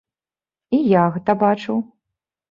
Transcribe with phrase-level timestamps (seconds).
[0.77, 1.77] І я гэта бачыў.